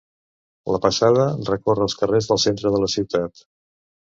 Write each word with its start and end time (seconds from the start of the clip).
La 0.75 0.79
Passada 0.85 1.27
recorre 1.49 1.85
els 1.87 1.97
carrers 2.01 2.31
del 2.33 2.43
centre 2.47 2.73
de 2.77 2.83
la 2.87 2.91
ciutat. 2.99 3.45